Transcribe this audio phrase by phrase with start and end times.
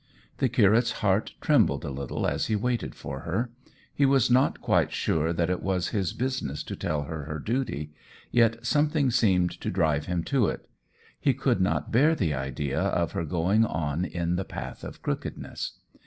[0.39, 3.51] The curate's heart trembled a little as he waited for her.
[3.93, 7.91] He was not quite sure that it was his business to tell her her duty
[8.31, 10.67] yet something seemed to drive him to it:
[11.19, 15.77] he could not bear the idea of her going on in the path of crookedness.